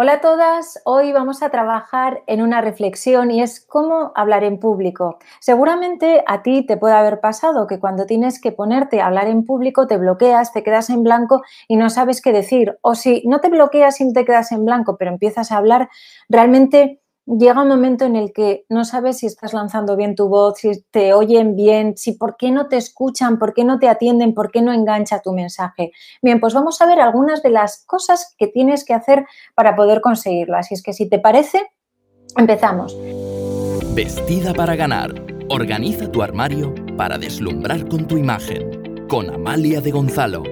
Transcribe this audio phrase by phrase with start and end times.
[0.00, 4.60] Hola a todas, hoy vamos a trabajar en una reflexión y es cómo hablar en
[4.60, 5.18] público.
[5.40, 9.44] Seguramente a ti te puede haber pasado que cuando tienes que ponerte a hablar en
[9.44, 12.78] público te bloqueas, te quedas en blanco y no sabes qué decir.
[12.80, 15.88] O si no te bloqueas y te quedas en blanco, pero empiezas a hablar,
[16.28, 17.00] realmente
[17.36, 20.82] llega un momento en el que no sabes si estás lanzando bien tu voz, si
[20.90, 24.50] te oyen bien, si por qué no te escuchan, por qué no te atienden, por
[24.50, 25.92] qué no engancha tu mensaje.
[26.22, 30.00] Bien, pues vamos a ver algunas de las cosas que tienes que hacer para poder
[30.00, 30.70] conseguirlas.
[30.70, 31.66] Y es que si te parece,
[32.36, 32.96] empezamos.
[33.94, 35.10] Vestida para ganar.
[35.50, 39.06] Organiza tu armario para deslumbrar con tu imagen.
[39.08, 40.42] Con Amalia de Gonzalo.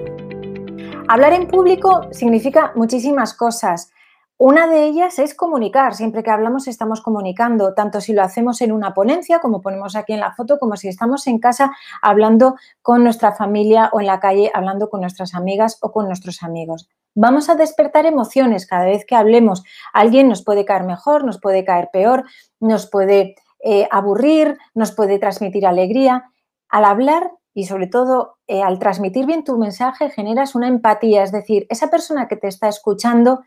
[1.07, 3.91] Hablar en público significa muchísimas cosas.
[4.39, 5.95] Una de ellas es comunicar.
[5.95, 10.13] Siempre que hablamos estamos comunicando, tanto si lo hacemos en una ponencia, como ponemos aquí
[10.13, 14.19] en la foto, como si estamos en casa hablando con nuestra familia o en la
[14.19, 16.87] calle hablando con nuestras amigas o con nuestros amigos.
[17.15, 19.63] Vamos a despertar emociones cada vez que hablemos.
[19.91, 22.23] Alguien nos puede caer mejor, nos puede caer peor,
[22.59, 23.33] nos puede
[23.63, 26.25] eh, aburrir, nos puede transmitir alegría.
[26.69, 31.31] Al hablar y sobre todo eh, al transmitir bien tu mensaje generas una empatía, es
[31.31, 33.41] decir, esa persona que te está escuchando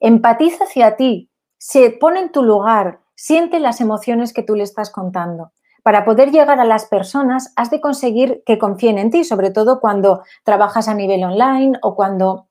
[0.00, 4.90] empatiza hacia ti, se pone en tu lugar, siente las emociones que tú le estás
[4.90, 5.52] contando.
[5.82, 9.80] Para poder llegar a las personas, has de conseguir que confíen en ti, sobre todo
[9.80, 12.48] cuando trabajas a nivel online o cuando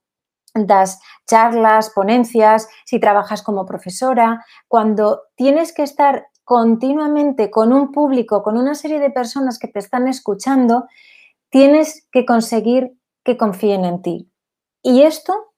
[0.53, 8.41] das charlas, ponencias, si trabajas como profesora, cuando tienes que estar continuamente con un público,
[8.41, 10.87] con una serie de personas que te están escuchando,
[11.49, 14.31] tienes que conseguir que confíen en ti.
[14.81, 15.48] Y esto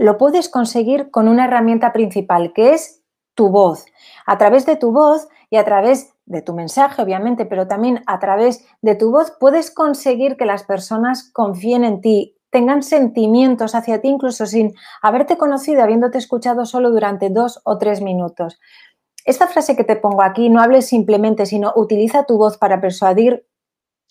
[0.00, 3.02] lo puedes conseguir con una herramienta principal, que es
[3.34, 3.84] tu voz.
[4.24, 8.18] A través de tu voz y a través de tu mensaje, obviamente, pero también a
[8.18, 14.00] través de tu voz puedes conseguir que las personas confíen en ti, tengan sentimientos hacia
[14.00, 18.58] ti, incluso sin haberte conocido, habiéndote escuchado solo durante dos o tres minutos.
[19.26, 23.46] Esta frase que te pongo aquí, no hables simplemente, sino utiliza tu voz para persuadir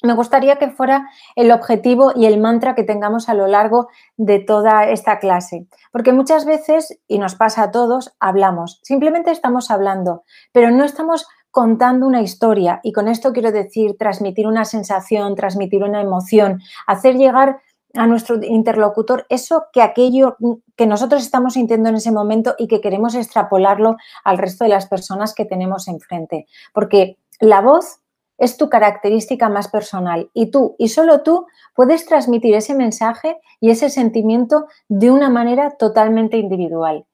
[0.03, 4.39] me gustaría que fuera el objetivo y el mantra que tengamos a lo largo de
[4.39, 10.23] toda esta clase, porque muchas veces, y nos pasa a todos, hablamos, simplemente estamos hablando,
[10.51, 15.83] pero no estamos contando una historia y con esto quiero decir transmitir una sensación, transmitir
[15.83, 17.61] una emoción, hacer llegar
[17.95, 20.37] a nuestro interlocutor eso que aquello
[20.75, 24.87] que nosotros estamos sintiendo en ese momento y que queremos extrapolarlo al resto de las
[24.87, 27.99] personas que tenemos enfrente, porque la voz
[28.39, 31.45] es tu característica más personal y tú y solo tú
[31.75, 37.05] puedes transmitir ese mensaje y ese sentimiento de una manera totalmente individual.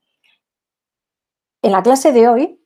[1.62, 2.62] En la clase de hoy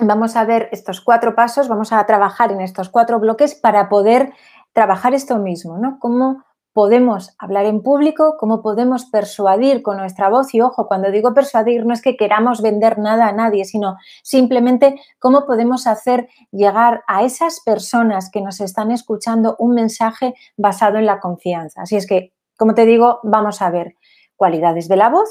[0.00, 4.32] vamos a ver estos cuatro pasos, vamos a trabajar en estos cuatro bloques para poder
[4.72, 5.98] trabajar esto mismo, ¿no?
[5.98, 10.54] Cómo podemos hablar en público, cómo podemos persuadir con nuestra voz.
[10.54, 15.00] Y ojo, cuando digo persuadir no es que queramos vender nada a nadie, sino simplemente
[15.18, 21.06] cómo podemos hacer llegar a esas personas que nos están escuchando un mensaje basado en
[21.06, 21.82] la confianza.
[21.82, 23.96] Así es que, como te digo, vamos a ver
[24.36, 25.28] cualidades de la voz,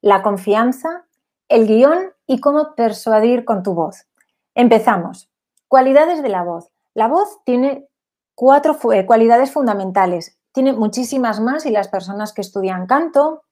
[0.00, 1.04] la confianza,
[1.48, 4.06] el guion y cómo persuadir con tu voz.
[4.54, 5.30] Empezamos.
[5.68, 6.70] Cualidades de la voz.
[6.94, 7.88] La voz tiene
[8.34, 13.42] cuatro eh, cualidades fundamentales tiene muchísimas más y las personas que estudian canto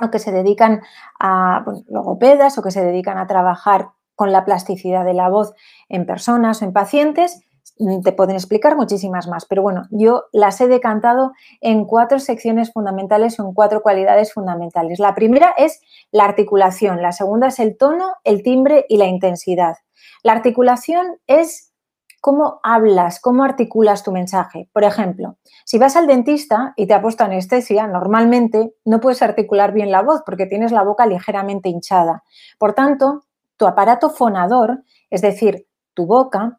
[0.00, 0.80] o que se dedican
[1.20, 5.52] a pues, logopedas o que se dedican a trabajar con la plasticidad de la voz
[5.90, 7.42] en personas o en pacientes,
[7.78, 9.44] mm, te pueden explicar muchísimas más.
[9.44, 15.00] Pero bueno, yo las he decantado en cuatro secciones fundamentales o en cuatro cualidades fundamentales.
[15.00, 15.82] La primera es
[16.12, 19.76] la articulación, la segunda es el tono, el timbre y la intensidad.
[20.22, 21.67] La articulación es
[22.20, 24.68] cómo hablas, cómo articulas tu mensaje.
[24.72, 29.72] Por ejemplo, si vas al dentista y te ha puesto anestesia, normalmente no puedes articular
[29.72, 32.24] bien la voz porque tienes la boca ligeramente hinchada.
[32.58, 33.24] Por tanto,
[33.56, 36.58] tu aparato fonador, es decir, tu boca,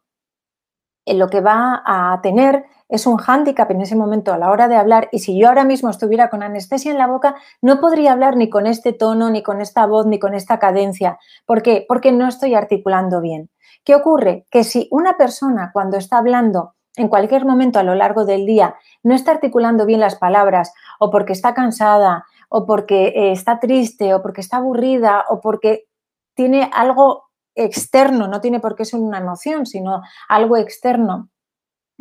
[1.06, 4.68] en lo que va a tener es un hándicap en ese momento a la hora
[4.68, 8.12] de hablar y si yo ahora mismo estuviera con anestesia en la boca, no podría
[8.12, 11.18] hablar ni con este tono, ni con esta voz, ni con esta cadencia.
[11.46, 11.84] ¿Por qué?
[11.88, 13.48] Porque no estoy articulando bien.
[13.90, 14.46] ¿Qué ocurre?
[14.52, 18.76] Que si una persona cuando está hablando en cualquier momento a lo largo del día
[19.02, 24.14] no está articulando bien las palabras o porque está cansada o porque eh, está triste
[24.14, 25.88] o porque está aburrida o porque
[26.34, 31.28] tiene algo externo, no tiene por qué ser una emoción, sino algo externo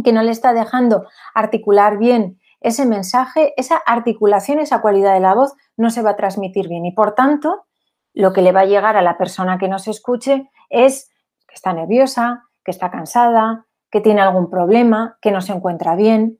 [0.03, 5.33] que no le está dejando articular bien ese mensaje, esa articulación, esa cualidad de la
[5.33, 7.65] voz no se va a transmitir bien y por tanto
[8.13, 11.09] lo que le va a llegar a la persona que nos escuche es
[11.49, 16.39] que está nerviosa, que está cansada, que tiene algún problema, que no se encuentra bien.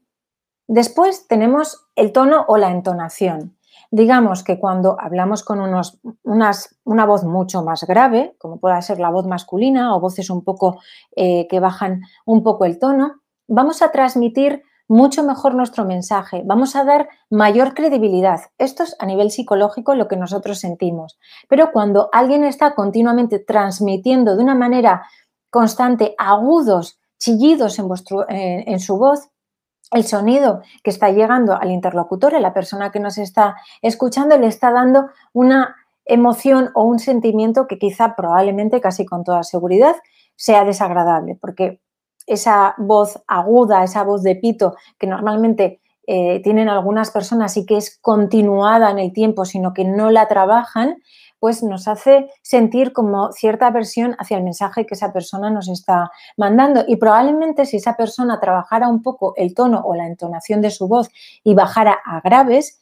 [0.68, 3.58] Después tenemos el tono o la entonación.
[3.92, 9.10] Digamos que cuando hablamos con unos, una voz mucho más grave, como pueda ser la
[9.10, 10.80] voz masculina o voces un poco
[11.16, 16.76] eh, que bajan un poco el tono, vamos a transmitir mucho mejor nuestro mensaje, vamos
[16.76, 18.42] a dar mayor credibilidad.
[18.58, 21.20] Esto es a nivel psicológico lo que nosotros sentimos.
[21.48, 25.04] Pero cuando alguien está continuamente transmitiendo de una manera
[25.52, 29.30] constante agudos, chillidos en, vuestro, en su voz,
[29.92, 34.48] el sonido que está llegando al interlocutor, a la persona que nos está escuchando, le
[34.48, 35.76] está dando una
[36.06, 39.96] emoción o un sentimiento que quizá probablemente, casi con toda seguridad,
[40.36, 41.80] sea desagradable, porque
[42.30, 47.78] esa voz aguda, esa voz de pito que normalmente eh, tienen algunas personas y que
[47.78, 50.98] es continuada en el tiempo, sino que no la trabajan,
[51.40, 56.12] pues nos hace sentir como cierta aversión hacia el mensaje que esa persona nos está
[56.38, 56.84] mandando.
[56.88, 60.88] Y probablemente si esa persona trabajara un poco el tono o la entonación de su
[60.88, 61.10] voz
[61.44, 62.80] y bajara a graves,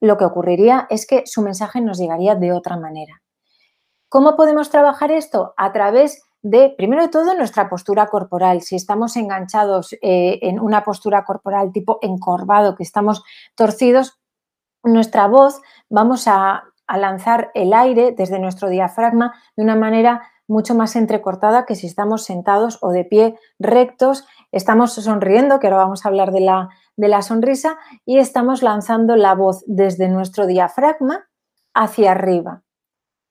[0.00, 3.22] lo que ocurriría es que su mensaje nos llegaría de otra manera.
[4.08, 5.54] ¿Cómo podemos trabajar esto?
[5.56, 8.60] A través de, primero de todo, nuestra postura corporal.
[8.60, 13.24] Si estamos enganchados eh, en una postura corporal tipo encorvado, que estamos
[13.54, 14.20] torcidos,
[14.82, 20.96] nuestra voz vamos a, lanzar el aire desde nuestro diafragma de una manera mucho más
[20.96, 26.08] entrecortada que si estamos sentados o de pie rectos, estamos sonriendo, que ahora vamos a
[26.10, 26.68] hablar de la,
[26.98, 31.24] de la sonrisa, y estamos lanzando la voz desde nuestro diafragma
[31.72, 32.63] hacia arriba.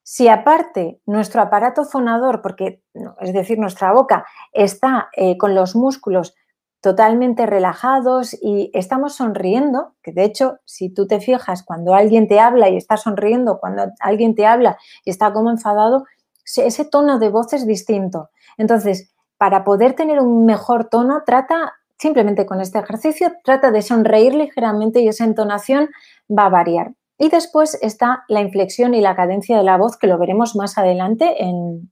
[0.03, 2.83] Si aparte nuestro aparato fonador, porque
[3.21, 6.35] es decir, nuestra boca está eh, con los músculos
[6.81, 12.41] totalmente relajados y estamos sonriendo, que de hecho, si tú te fijas, cuando alguien te
[12.41, 16.03] habla y está sonriendo, cuando alguien te habla y está como enfadado,
[16.43, 18.29] ese tono de voz es distinto.
[18.57, 24.35] Entonces, para poder tener un mejor tono, trata simplemente con este ejercicio, trata de sonreír
[24.35, 25.87] ligeramente y esa entonación
[26.29, 26.91] va a variar.
[27.23, 30.77] Y después está la inflexión y la cadencia de la voz, que lo veremos más
[30.77, 31.89] adelante en,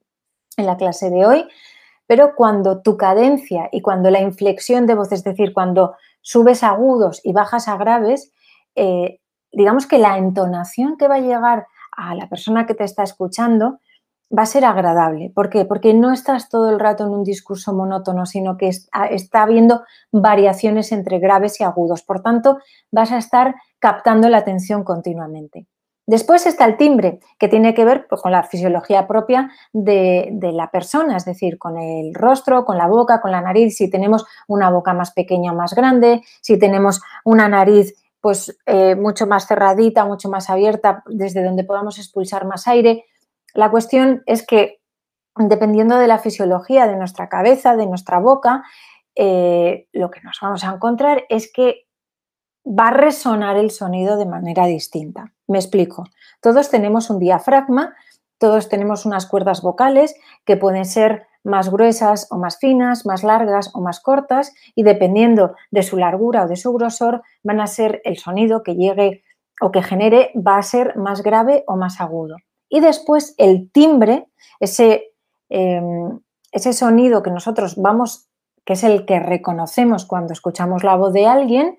[0.57, 1.45] la clase de hoy.
[2.06, 7.22] Pero cuando tu cadencia y cuando la inflexión de voz, es decir, cuando subes agudos
[7.24, 8.33] y bajas a graves,
[8.75, 9.22] eh,
[9.54, 13.80] digamos que la entonación que va a llegar a la persona que te está escuchando
[14.38, 15.31] va a ser agradable.
[15.33, 15.66] ¿Por qué?
[15.66, 20.92] Porque no estás todo el rato en un discurso monótono, sino que está habiendo variaciones
[20.92, 22.04] entre graves y agudos.
[22.04, 22.60] Por tanto,
[22.92, 25.68] vas a estar captando la atención continuamente.
[26.07, 30.72] Después está el timbre, que tiene que ver pues, con la fisiología propia de, la
[30.72, 34.69] persona, es decir, con el rostro, con la boca, con la nariz, si tenemos una
[34.69, 40.06] boca más pequeña o más grande, si tenemos una nariz pues eh, mucho más cerradita,
[40.06, 43.06] mucho más abierta, desde donde podamos expulsar más aire.
[43.53, 44.81] La cuestión es que
[45.36, 48.63] dependiendo de la fisiología de nuestra cabeza, de nuestra boca,
[49.15, 51.88] eh, lo que nos vamos a encontrar es que
[52.65, 55.33] va a resonar el sonido de manera distinta.
[55.48, 56.06] Me explico.
[56.42, 57.95] Todos tenemos un diafragma,
[58.38, 60.15] todos tenemos unas cuerdas vocales
[60.45, 65.56] que pueden ser más gruesas o más finas, más largas o más cortas y dependiendo
[65.71, 69.24] de su largura o de su grosor van a ser el sonido que llegue
[69.59, 72.36] o que genere va a ser más grave o más agudo.
[72.72, 74.30] Y después el timbre,
[74.62, 75.14] ese,
[75.50, 76.22] em,
[76.54, 78.30] ese sonido que nosotros vamos,
[78.66, 81.78] que es el que reconocemos cuando escuchamos la voz de alguien,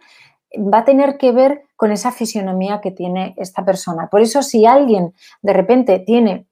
[0.54, 4.08] va a tener que ver con esa fisionomía que tiene esta persona.
[4.10, 6.46] Por eso si alguien de repente tiene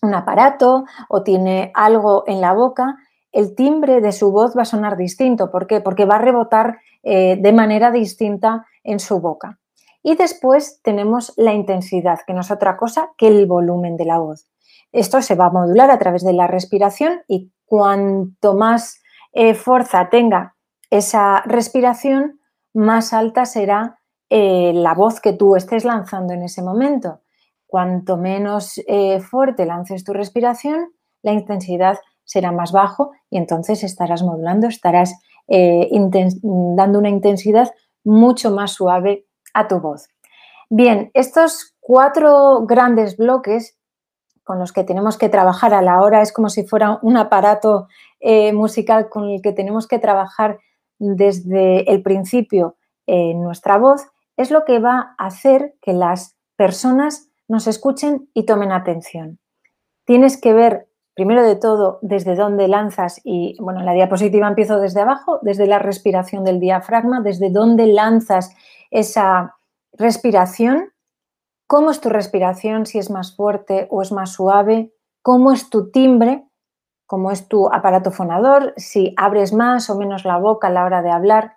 [0.00, 2.96] un aparato o tiene algo en la boca,
[3.32, 5.50] el timbre de su voz va a sonar distinto.
[5.50, 5.80] ¿Por qué?
[5.80, 9.58] Porque va a rebotar eh, de manera distinta en su boca.
[10.02, 14.18] Y después tenemos la intensidad, que no es otra cosa que el volumen de la
[14.18, 14.48] voz.
[14.90, 19.00] Esto se va a modular a través de la respiración y cuanto más
[19.32, 20.56] eh, fuerza tenga
[20.90, 22.40] esa respiración,
[22.74, 27.20] más alta será eh, la voz que tú estés lanzando en ese momento.
[27.66, 30.92] Cuanto menos eh, fuerte lances tu respiración,
[31.22, 35.14] la intensidad será más bajo y entonces estarás modulando, estarás
[35.48, 37.72] dando una intensidad
[38.04, 40.08] mucho más suave a tu voz.
[40.70, 43.76] Bien, estos cuatro grandes bloques
[44.44, 47.88] con los que tenemos que trabajar a la hora es como si fuera un aparato
[48.20, 50.58] eh, musical con el que tenemos que trabajar
[50.98, 54.06] desde el principio en nuestra voz,
[54.36, 59.38] es lo que va a hacer que las personas nos escuchen y tomen atención.
[60.04, 64.78] Tienes que ver, primero de todo, desde dónde lanzas y, bueno, en la diapositiva empiezo
[64.78, 68.54] desde abajo, desde la respiración del diafragma, desde dónde lanzas
[68.92, 69.56] esa
[69.92, 70.92] respiración,
[71.66, 75.90] cómo es tu respiración, si es más fuerte o es más suave, cómo es tu
[75.90, 76.46] timbre,
[77.06, 81.02] cómo es tu aparato fonador, si abres más o menos la boca a la hora
[81.02, 81.56] de hablar.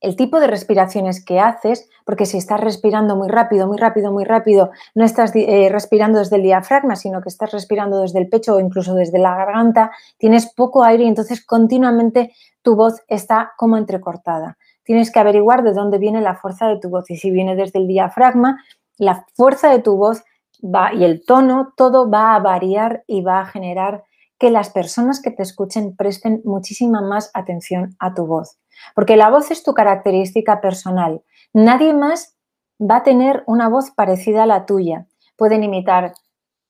[0.00, 4.24] el tipo de respiraciones que haces, porque si estás respirando muy rápido, muy rápido, muy
[4.24, 8.56] rápido, no estás eh, respirando desde el diafragma, sino que estás respirando desde el pecho
[8.56, 13.78] o incluso desde la garganta, tienes poco aire y entonces continuamente tu voz está como
[13.78, 14.58] entrecortada.
[14.86, 17.80] Tienes que averiguar de dónde viene la fuerza de tu voz y si viene desde
[17.80, 18.64] el diafragma,
[18.98, 20.22] la fuerza de tu voz
[20.62, 24.04] va y el tono, todo va a variar y va a generar
[24.38, 28.58] que las personas que te escuchen presten muchísima más atención a tu voz.
[28.94, 31.22] Porque la voz es tu característica personal.
[31.52, 32.36] Nadie más
[32.80, 35.06] va a tener una voz parecida a la tuya.
[35.36, 36.12] Pueden imitar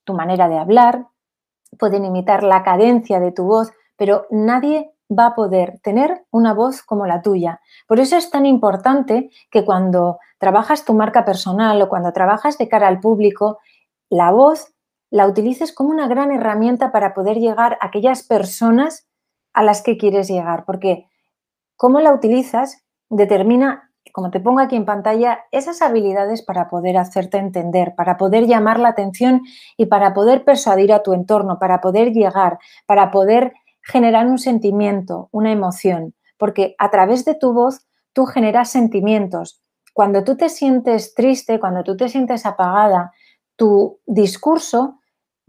[0.04, 1.06] tu manera de hablar,
[1.78, 6.82] pueden imitar la cadencia de tu voz, pero nadie va a poder tener una voz
[6.82, 7.60] como la tuya.
[7.86, 12.68] Por eso es tan importante que cuando trabajas tu marca personal o cuando trabajas de
[12.68, 13.58] cara al público,
[14.08, 14.72] la voz
[15.10, 19.06] la utilices como una gran herramienta para poder llegar a aquellas personas
[19.52, 21.06] a las que quieres llegar, porque
[21.76, 27.38] cómo la utilizas determina, como te pongo aquí en pantalla, esas habilidades para poder hacerte
[27.38, 29.42] entender, para poder llamar la atención
[29.76, 33.54] y para poder persuadir a tu entorno, para poder llegar, para poder
[33.87, 39.62] generar un sentimiento, una emoción, porque a través de tu voz tú generas sentimientos.
[39.95, 43.12] Cuando tú te sientes triste, cuando tú te sientes apagada,
[43.55, 44.99] tu discurso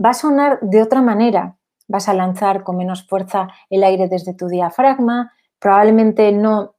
[0.04, 1.58] va a sonar de otra manera.
[1.88, 6.76] Vas a lanzar con menos fuerza el aire desde tu diafragma, probablemente no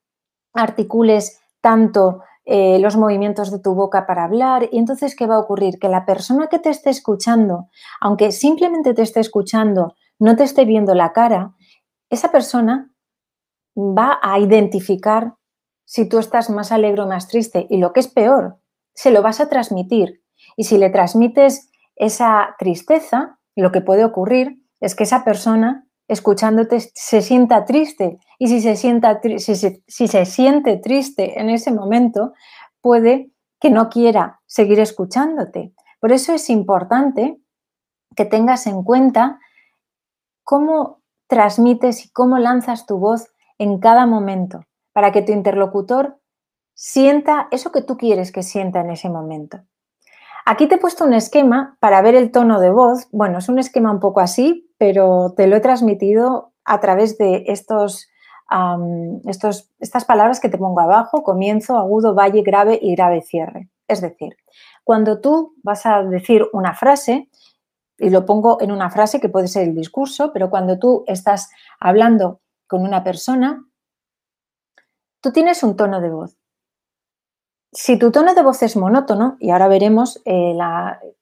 [0.54, 5.40] articules tanto eh, los movimientos de tu boca para hablar y entonces ¿qué va a
[5.40, 5.78] ocurrir?
[5.78, 7.68] Que la persona que te esté escuchando,
[8.00, 11.54] aunque simplemente te esté escuchando, no te esté viendo la cara,
[12.10, 12.92] esa persona
[13.76, 15.34] va a identificar
[15.84, 18.58] si tú estás más alegre o más triste y lo que es peor,
[18.94, 20.22] se lo vas a transmitir.
[20.56, 26.80] Y si le transmites esa tristeza, lo que puede ocurrir es que esa persona escuchándote
[26.94, 32.32] se sienta triste y si se, sienta, si, se siente triste en ese momento,
[32.80, 35.74] puede que no quiera seguir escuchándote.
[36.00, 37.40] Por eso es importante
[38.16, 39.38] que tengas en cuenta
[40.48, 43.28] cómo transmites y cómo lanzas tu voz
[43.58, 44.64] en cada momento
[44.94, 46.20] para que tu interlocutor
[46.72, 49.60] sienta eso que tú quieres que sienta en ese momento.
[50.46, 53.08] Aquí te he puesto un esquema para ver el tono de voz.
[53.12, 57.44] Bueno, es un esquema un poco así, pero te lo he transmitido a través de
[57.48, 58.08] estos,
[59.26, 63.68] estos, estas palabras que te pongo abajo, comienzo, agudo, valle, grave y grave cierre.
[63.86, 64.38] Es decir,
[64.82, 67.28] cuando tú vas a decir una frase,
[67.98, 71.50] y lo pongo en una frase que puede ser el discurso, pero cuando tú estás
[71.80, 73.64] hablando con una persona,
[75.20, 76.38] tú tienes un tono de voz
[77.72, 80.56] si tu tono de voz es monótono, y ahora veremos eh,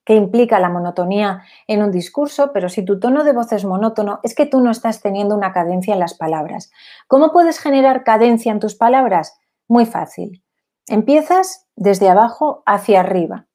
[0.05, 4.19] qué implica la monotonía en un discurso, pero si tu tono de voz es monótono,
[4.23, 6.71] es que tú no estás teniendo una cadencia en las palabras.
[7.07, 9.37] ¿Cómo puedes generar cadencia en tus palabras?
[9.67, 10.43] Muy fácil.
[10.87, 13.47] Empiezas desde abajo hacia arriba,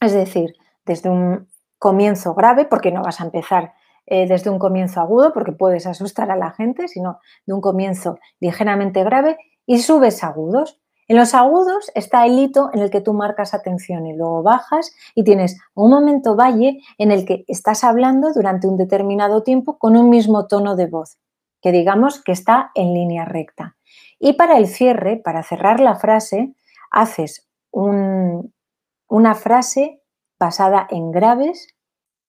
[0.00, 0.54] es decir,
[0.86, 1.48] desde un
[1.82, 3.74] comienzo grave, porque no vas a empezar
[4.06, 8.20] eh, desde un comienzo agudo, porque puedes asustar a la gente, sino de un comienzo
[8.38, 9.36] ligeramente grave
[9.66, 10.80] y subes agudos.
[11.08, 14.94] En los agudos está el hito en el que tú marcas atención y luego bajas
[15.16, 19.96] y tienes un momento valle en el que estás hablando durante un determinado tiempo con
[19.96, 21.18] un mismo tono de voz,
[21.60, 23.76] que digamos que está en línea recta.
[24.20, 26.54] Y para el cierre, para cerrar la frase,
[26.92, 30.01] haces una frase
[30.42, 31.68] basada en graves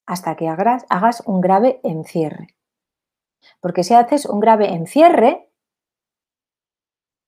[0.05, 2.55] hasta que hagas, un grave en cierre.
[3.59, 5.49] Porque si haces un grave en cierre,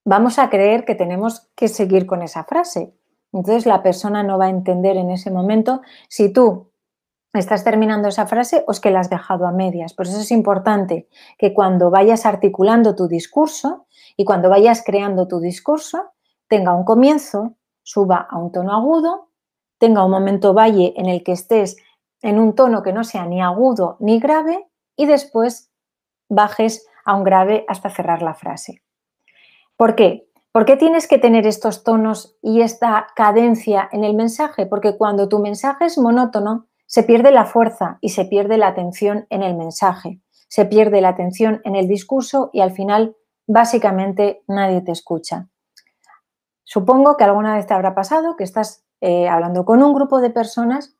[0.05, 2.93] vamos a creer que tenemos que seguir con esa frase.
[3.33, 6.71] Entonces la persona no va a entender en ese momento si tú
[7.33, 9.95] estás terminando esa frase o es que la has dejado a medias.
[9.95, 15.39] Por eso es importante que cuando vayas articulando tu discurso y cuando vayas creando tu
[15.39, 16.13] discurso,
[16.47, 19.31] tenga un comienzo, suba a un tono agudo,
[19.77, 21.77] tenga un momento valle en el que estés
[22.21, 25.71] en un tono que no sea ni agudo ni grave y después
[26.29, 28.81] bajes a un grave hasta cerrar la frase.
[29.77, 30.27] ¿Por qué?
[30.51, 34.65] ¿Por qué tienes que tener estos tonos y esta cadencia en el mensaje?
[34.65, 39.27] Porque cuando tu mensaje es monótono, se pierde la fuerza y se pierde la atención
[39.29, 43.17] en el mensaje, se pierde la atención en el discurso y al final
[43.47, 45.49] básicamente nadie te escucha.
[46.63, 50.29] Supongo que alguna vez te habrá pasado que estás eh, hablando con un grupo de
[50.29, 50.95] personas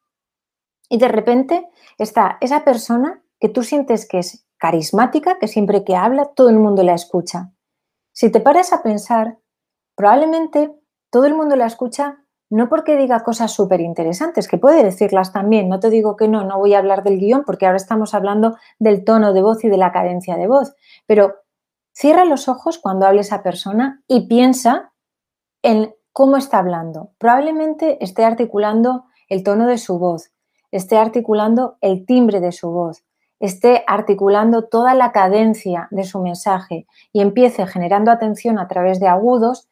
[0.90, 5.96] y de repente está esa persona que tú sientes que es carismática, que siempre que
[5.96, 7.52] habla todo el mundo la escucha.
[8.14, 9.38] Si te paras a pensar,
[9.96, 10.74] probablemente
[11.10, 15.68] todo el mundo la escucha no porque diga cosas súper interesantes, que puede decirlas también,
[15.68, 18.56] no te digo que no, no voy a hablar del guion porque ahora estamos hablando
[18.78, 20.76] del tono de voz y de la cadencia de voz,
[21.08, 21.36] pero
[21.94, 24.94] cierra los ojos cuando hable esa persona y piensa
[25.64, 27.12] en cómo está hablando.
[27.18, 30.32] Probablemente esté articulando el tono de su voz,
[30.72, 33.04] esté articulando el timbre de su voz,
[33.42, 39.10] esté articulando toda la cadencia de su mensaje y empiece generando atención a través de
[39.10, 39.68] agudos,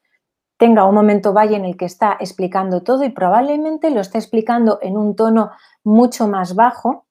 [0.58, 4.80] tenga un momento valle en el que está explicando todo y probablemente lo esté explicando
[4.82, 5.52] en un tono
[5.86, 7.06] mucho más bajo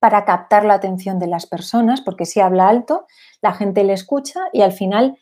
[0.00, 3.06] para captar la atención de las personas, porque si habla alto,
[3.40, 5.16] la gente le escucha y al final,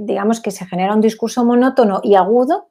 [0.00, 2.70] digamos que se genera un discurso monótono y agudo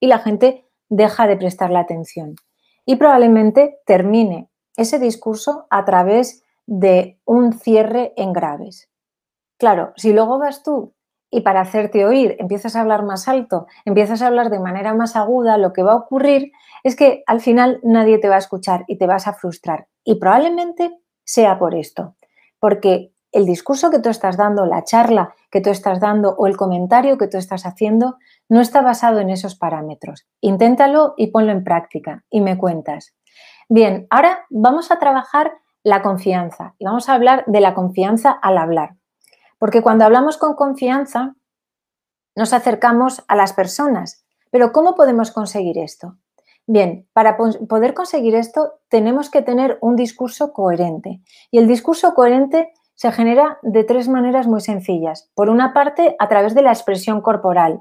[0.00, 2.36] y la gente deja de prestar la atención.
[2.84, 8.90] Y probablemente termine ese discurso a través de un cierre en graves.
[9.58, 10.94] Claro, si luego vas tú
[11.30, 15.16] y para hacerte oír empiezas a hablar más alto, empiezas a hablar de manera más
[15.16, 16.52] aguda, lo que va a ocurrir
[16.84, 19.88] es que al final nadie te va a escuchar y te vas a frustrar.
[20.04, 22.16] Y probablemente sea por esto,
[22.60, 26.56] porque el discurso que tú estás dando, la charla que tú estás dando o el
[26.56, 28.16] comentario que tú estás haciendo
[28.48, 30.26] no está basado en esos parámetros.
[30.40, 33.14] Inténtalo y ponlo en práctica y me cuentas.
[33.68, 35.52] Bien, ahora vamos a trabajar
[35.82, 38.96] la confianza y vamos a hablar de la confianza al hablar.
[39.58, 41.34] Porque cuando hablamos con confianza
[42.36, 44.24] nos acercamos a las personas.
[44.50, 46.16] Pero ¿cómo podemos conseguir esto?
[46.66, 51.20] Bien, para poder conseguir esto tenemos que tener un discurso coherente.
[51.50, 55.30] Y el discurso coherente se genera de tres maneras muy sencillas.
[55.34, 57.80] Por una parte, a través de la expresión corporal.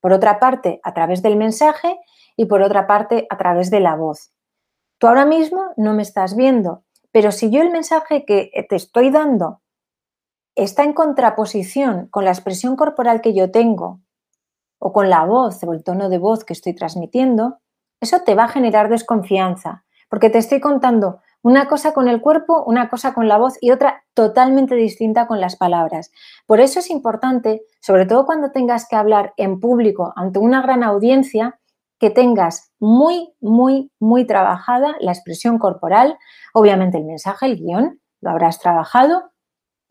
[0.00, 1.98] Por otra parte, a través del mensaje.
[2.36, 4.32] Y por otra parte, a través de la voz.
[4.98, 9.10] Tú ahora mismo no me estás viendo, pero si yo el mensaje que te estoy
[9.10, 9.60] dando
[10.56, 14.00] está en contraposición con la expresión corporal que yo tengo
[14.78, 17.60] o con la voz o el tono de voz que estoy transmitiendo,
[18.00, 22.64] eso te va a generar desconfianza, porque te estoy contando una cosa con el cuerpo,
[22.66, 26.10] una cosa con la voz y otra totalmente distinta con las palabras.
[26.46, 30.82] Por eso es importante, sobre todo cuando tengas que hablar en público ante una gran
[30.82, 31.60] audiencia,
[31.98, 36.16] que tengas muy, muy, muy trabajada la expresión corporal,
[36.54, 39.30] obviamente el mensaje, el guion, lo habrás trabajado,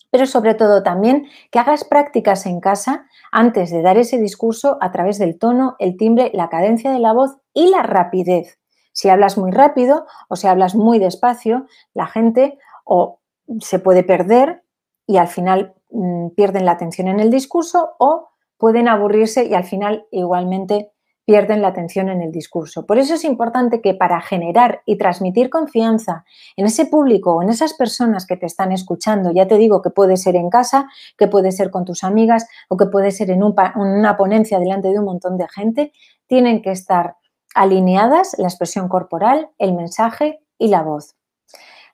[0.10, 4.92] pero sobre todo también que hagas prácticas en casa antes de dar ese discurso a
[4.92, 8.58] través del tono, el timbre, la cadencia de la voz y la rapidez.
[8.94, 13.20] Si hablas muy rápido o si hablas muy despacio, la gente o
[13.60, 14.64] se puede perder
[15.06, 19.66] y al final mm, pierden la atención en el discurso o pueden aburrirse y al
[19.66, 20.94] final igualmente
[21.26, 22.86] pierden la atención en el discurso.
[22.86, 26.26] Por eso es importante que para generar y transmitir confianza
[26.58, 29.90] en ese público o en esas personas que te están escuchando, ya te digo que
[29.90, 33.42] puede ser en casa, que puede ser con tus amigas o que puede ser en,
[33.44, 35.94] una ponencia delante de un montón de gente,
[36.28, 37.16] tienen que estar
[37.54, 41.16] alineadas la expresión corporal, el mensaje y la voz.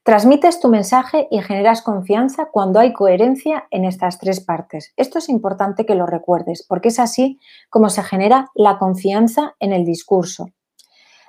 [0.04, 4.94] Transmites tu mensaje y generas confianza cuando hay coherencia en estas tres partes.
[4.98, 9.74] Esto es importante que lo recuerdes porque es así como se genera la confianza en
[9.74, 10.50] el discurso.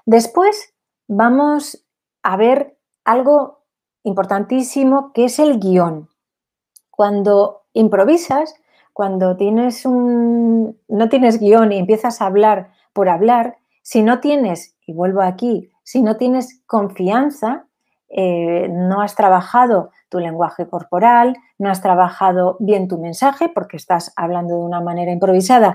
[0.07, 0.73] Después
[1.09, 1.85] vamos
[2.23, 3.65] a ver algo
[4.03, 6.09] importantísimo que es el guion.
[6.91, 8.55] Cuando improvisas,
[8.93, 13.60] cuando tienes un, no tienes guion y empiezas a hablar por hablar,
[13.91, 17.67] si no tienes, y vuelvo aquí, si no tienes confianza,
[18.09, 24.13] eh, no has trabajado tu lenguaje corporal, no has trabajado bien tu mensaje porque estás
[24.15, 25.75] hablando de una manera improvisada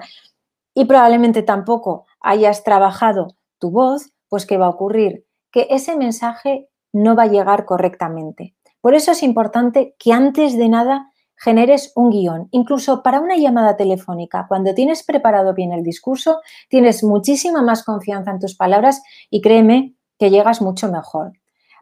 [0.73, 5.25] y probablemente tampoco hayas trabajado tu voz, pues ¿qué va a ocurrir?
[5.51, 8.55] Que ese mensaje no va a llegar correctamente.
[8.79, 12.47] Por eso es importante que antes de nada generes un guion.
[12.51, 18.31] Incluso para una llamada telefónica, cuando tienes preparado bien el discurso, tienes muchísima más confianza
[18.31, 21.33] en tus palabras y créeme que llegas mucho mejor.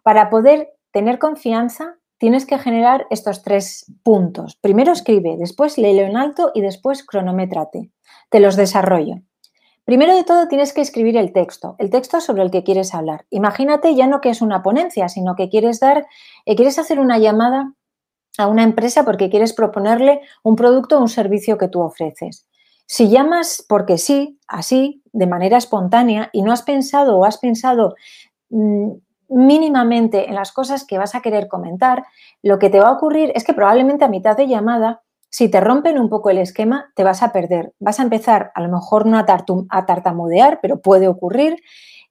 [0.04, 4.56] Para poder tener confianza, tienes que generar estos tres puntos.
[4.56, 7.92] Primero escribe, después léelo en alto y después cronométrate.
[8.30, 9.22] Te los desarrollo.
[9.86, 13.26] Primero de todo tienes que escribir el texto, el texto sobre el que quieres hablar.
[13.30, 16.08] Imagínate ya no que es una ponencia, sino que quieres dar,
[16.46, 17.74] eh, quieres hacer una llamada
[18.38, 22.48] a una empresa porque quieres proponerle un producto o un servicio que tú ofreces.
[22.86, 27.96] Si llamas porque sí, así, de manera espontánea, y no has pensado o has pensado
[28.50, 28.92] mm,
[29.30, 32.04] mínimamente en las cosas que vas a querer comentar,
[32.42, 35.62] lo que te va a ocurrir es que probablemente a mitad de llamada, si te
[35.62, 37.74] rompen un poco el esquema, te vas a perder.
[37.80, 39.26] Vas a empezar a lo mejor no a,
[39.70, 41.58] a tartamudear, pero puede ocurrir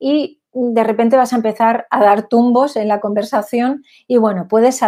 [0.00, 4.80] y de repente vas a empezar a dar tumbos en la conversación y bueno, puedes,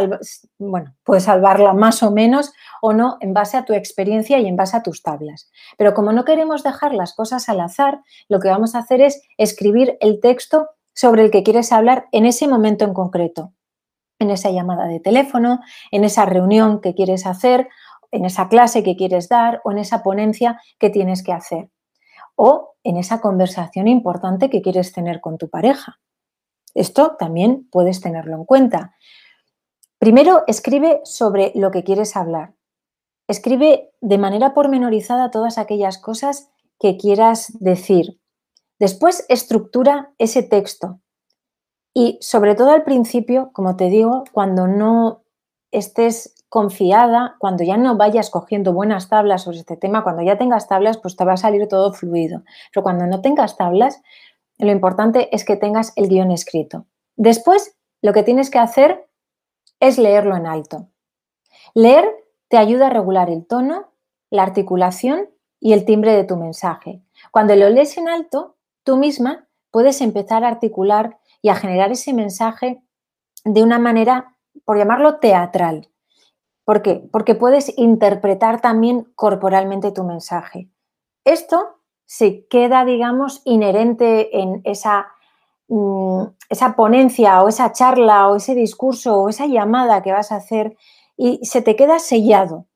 [0.58, 4.56] bueno, puedes salvarla más o menos o no en base a tu experiencia y en
[4.56, 5.50] base a tus tablas.
[5.78, 9.22] Pero como no queremos dejar las cosas al azar, lo que vamos a hacer es
[9.38, 13.52] escribir el texto sobre el que quieres hablar en ese momento en concreto,
[14.18, 17.68] en esa llamada de teléfono, en esa reunión que quieres hacer,
[18.10, 21.68] en esa clase que quieres dar o en esa ponencia que tienes que hacer.
[22.36, 26.00] O en esa conversación importante que quieres tener con tu pareja.
[26.74, 28.94] Esto también puedes tenerlo en cuenta.
[29.98, 32.54] Primero, escribe sobre lo que quieres hablar.
[33.28, 38.20] Escribe de manera pormenorizada todas aquellas cosas que quieras decir.
[38.78, 41.00] Después, estructura ese texto.
[41.94, 45.22] Y sobre todo al principio, como te digo, cuando no
[45.70, 50.68] estés confiada, cuando ya no vayas cogiendo buenas tablas sobre este tema, cuando ya tengas
[50.68, 52.44] tablas, pues te va a salir todo fluido.
[52.72, 54.00] Pero cuando no tengas tablas,
[54.58, 56.86] lo importante es que tengas el guion escrito.
[57.16, 59.08] Después, lo que tienes que hacer
[59.80, 60.90] es leerlo en alto.
[61.74, 62.08] Leer
[62.46, 63.90] te ayuda a regular el tono,
[64.30, 67.02] la articulación y el timbre de tu mensaje.
[67.32, 72.12] Cuando lo lees en alto, tú misma puedes empezar a articular y a generar ese
[72.12, 72.80] mensaje
[73.44, 75.88] de una manera, por llamarlo, teatral.
[76.64, 77.06] ¿Por qué?
[77.12, 80.70] Porque puedes interpretar también corporalmente tu mensaje.
[81.24, 85.08] Esto se queda, digamos, inherente en esa,
[85.68, 90.36] mm, esa ponencia o esa charla o ese discurso o esa llamada que vas a
[90.36, 90.76] hacer
[91.16, 92.66] y se te queda sellado.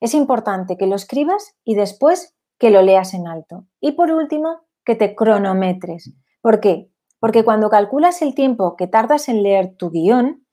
[0.00, 3.66] Es importante que lo escribas y después que lo leas en alto.
[3.80, 6.12] Y por último, que te cronometres.
[6.40, 6.90] ¿Por qué?
[7.18, 10.46] Porque cuando calculas el tiempo que tardas en leer tu guion,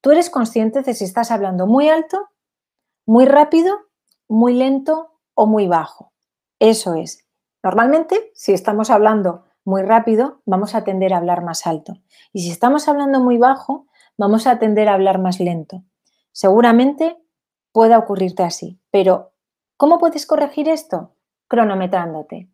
[0.00, 2.30] tú eres consciente de si estás hablando muy alto
[3.06, 3.76] muy rápido,
[4.28, 6.12] muy lento o muy bajo.
[6.58, 7.26] Eso es.
[7.62, 11.94] Normalmente, si estamos hablando muy rápido, vamos a tender a hablar más alto.
[12.32, 13.86] Y si estamos hablando muy bajo,
[14.16, 15.82] vamos a tender a hablar más lento.
[16.32, 17.16] Seguramente
[17.72, 19.32] pueda ocurrirte así, pero
[19.76, 21.14] ¿cómo puedes corregir esto?
[21.48, 22.50] Cronometrándote.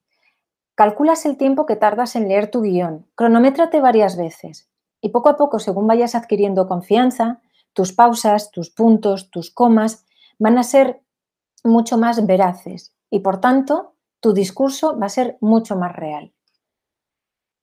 [0.75, 5.37] Calculas el tiempo que tardas en leer tu guion, cronométrate varias veces y poco a
[5.37, 7.41] poco, según vayas adquiriendo confianza,
[7.73, 10.07] tus pausas, tus puntos, tus comas
[10.41, 11.01] van a ser
[11.63, 16.33] mucho más veraces y por tanto tu discurso va a ser mucho más real.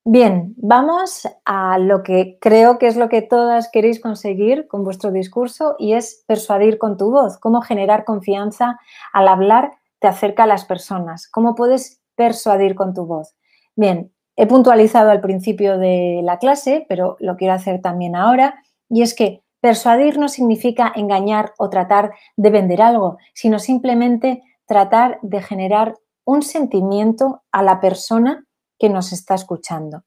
[0.06, 5.12] Bien, vamos a lo que creo que es lo que todas queréis conseguir con vuestro
[5.12, 8.80] discurso y es persuadir con tu voz, cómo generar confianza
[9.12, 13.36] al hablar te acerca a las personas, cómo puedes persuadir con tu voz.
[13.76, 19.02] Bien, he puntualizado al principio de la clase, pero lo quiero hacer también ahora, y
[19.02, 25.42] es que Persuadir no significa engañar o tratar de vender algo, sino simplemente tratar de
[25.42, 28.46] generar un sentimiento a la persona
[28.78, 30.04] que nos está escuchando.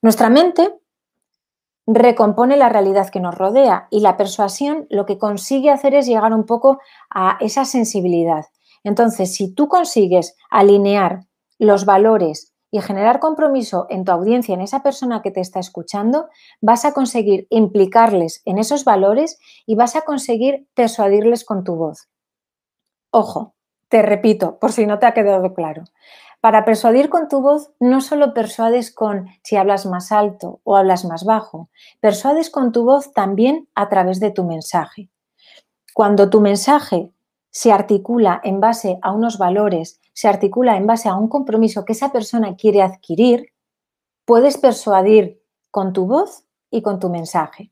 [0.00, 0.72] Nuestra mente
[1.86, 6.32] recompone la realidad que nos rodea y la persuasión lo que consigue hacer es llegar
[6.32, 8.44] un poco a esa sensibilidad.
[8.84, 11.24] Entonces, si tú consigues alinear
[11.58, 16.28] los valores y generar compromiso en tu audiencia, en esa persona que te está escuchando,
[16.60, 22.08] vas a conseguir implicarles en esos valores y vas a conseguir persuadirles con tu voz.
[23.10, 23.54] Ojo,
[23.88, 25.84] te repito, por si no te ha quedado claro.
[26.40, 31.04] Para persuadir con tu voz, no solo persuades con si hablas más alto o hablas
[31.04, 31.68] más bajo,
[32.00, 35.10] persuades con tu voz también a través de tu mensaje.
[35.94, 37.12] Cuando tu mensaje
[37.50, 41.92] se articula en base a unos valores, se articula en base a un compromiso que
[41.92, 43.52] esa persona quiere adquirir,
[44.24, 47.70] puedes persuadir con tu voz y con tu mensaje.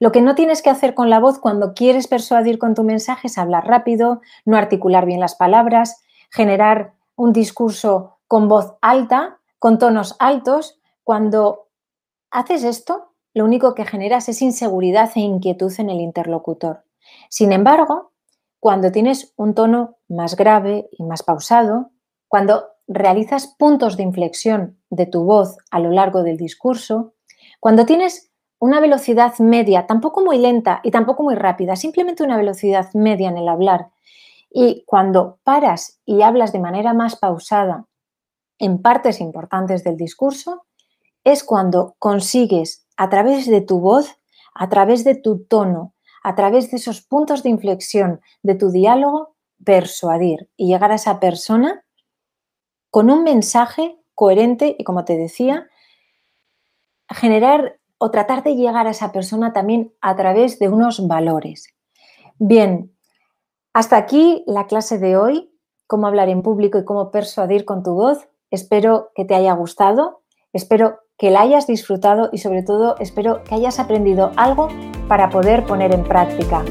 [0.00, 3.28] Lo que no tienes que hacer con la voz cuando quieres persuadir con tu mensaje
[3.28, 9.78] es hablar rápido, no articular bien las palabras, generar un discurso con voz alta, con
[9.78, 10.80] tonos altos.
[11.04, 11.68] Cuando
[12.32, 16.82] haces esto, lo único que generas es inseguridad e inquietud en el interlocutor.
[17.28, 18.10] Sin embargo,
[18.58, 21.90] cuando tienes un tono más grave y más pausado,
[22.28, 27.14] cuando realizas puntos de inflexión de tu voz a lo largo del discurso,
[27.60, 32.92] cuando tienes una velocidad media, tampoco muy lenta y tampoco muy rápida, simplemente una velocidad
[32.94, 33.88] media en el hablar,
[34.50, 37.86] y cuando paras y hablas de manera más pausada
[38.58, 40.66] en partes importantes del discurso,
[41.24, 44.18] es cuando consigues a través de tu voz,
[44.54, 49.31] a través de tu tono, a través de esos puntos de inflexión de tu diálogo,
[49.64, 51.84] persuadir y llegar a esa persona
[52.90, 55.68] con un mensaje coherente y, como te decía,
[57.08, 61.68] generar o tratar de llegar a esa persona también a través de unos valores.
[62.38, 62.92] Bien,
[63.72, 65.50] hasta aquí la clase de hoy,
[65.86, 68.28] cómo hablar en público y cómo persuadir con tu voz.
[68.50, 70.22] Espero que te haya gustado,
[70.52, 74.68] espero que la hayas disfrutado y sobre todo espero que hayas aprendido algo
[75.08, 76.64] para poder poner en práctica.